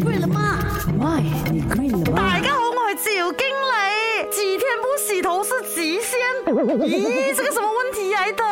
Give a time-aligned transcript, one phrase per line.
[0.00, 0.58] g 了吗
[0.98, 1.04] m
[1.50, 2.14] 你 g 了吗？
[2.16, 3.72] 大家好，我是赵金磊。
[4.30, 6.10] 几天不洗头是极限？
[6.46, 8.42] 咦，这个什么问题来的？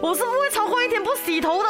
[0.00, 1.68] 我是不会超过一天不洗头的喽。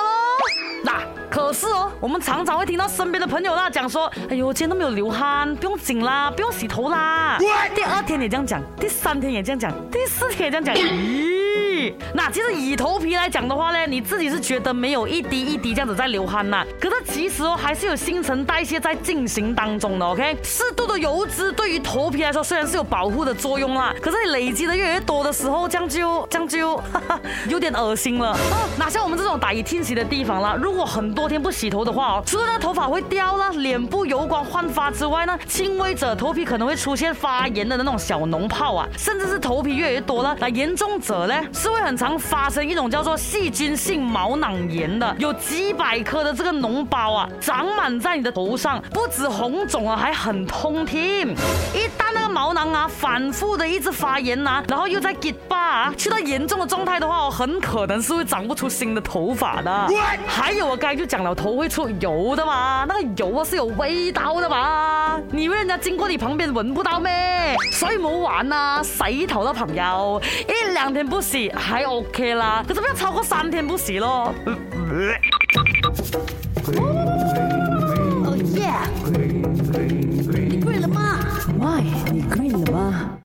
[0.85, 7.37] 那可是哦，我们常常会听到身边的朋友啦讲说，哎呦，今天都没有流汗，不用紧啦，不用洗头啦。
[7.75, 10.75] 第二天也这样讲，第三天也这样讲，第四天也这样讲。
[10.77, 11.93] 咦？
[12.31, 20.37] 其实以头皮来讲的话呢，你自己是觉得没有一滴一滴这样子在流汗呐，可是其实哦，还是有新陈代谢在进行当中的，OK？
[20.43, 26.79] 适度的油脂对于头皮来说虽然是有保护的作用啦，可是你累积的越来越多的时候，将就将就
[27.49, 28.37] 有点恶心了。
[28.79, 42.18] 哪像我们这种打一天洗的地方啦，如果很多天不洗头的话哦，除了头发会掉啦，脸部油光焕发之外呢，轻微者头皮可能会出现发炎的那种小脓泡啊，甚至是头皮越来越多了，那严重者呢是会很长。
[42.19, 50.59] 发生一种叫做细菌性毛囊炎的，有几百颗的这个脓包啊，长满在你的头上，不止红肿啊，还很痛。
[50.59, 50.79] 痛！
[50.97, 59.89] 一旦那个毛囊啊，反复的一直发炎啊，然后又在结疤啊，去到严重的状态的话，很可能是会长不出新的头发的。
[60.27, 64.98] 还有啊，该就讲了，头会出油的嘛，那个油啊是有味道的嘛。
[65.33, 67.57] 你以为人家经过你旁边闻不到咩？
[67.73, 74.35] 所以冇玩啦，洗头的朋友，一两天不洗还 OK 啦，可是不要超过三天不洗咯？